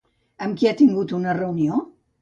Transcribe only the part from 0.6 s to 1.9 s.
qui ha tingut una reunió?